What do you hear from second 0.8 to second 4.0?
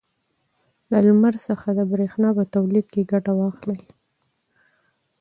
له لمر څخه د برېښنا په تولید کې ګټه واخلئ.